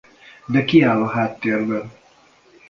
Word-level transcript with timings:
De 0.47 0.65
ki 0.65 0.81
áll 0.81 1.01
a 1.01 1.07
háttérben? 1.09 1.91